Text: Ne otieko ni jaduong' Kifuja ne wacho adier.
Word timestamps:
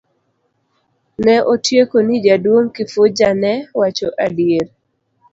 Ne 1.23 1.35
otieko 1.53 1.97
ni 2.07 2.17
jaduong' 2.25 2.71
Kifuja 2.75 3.29
ne 3.41 3.53
wacho 3.79 4.07
adier. 4.25 4.67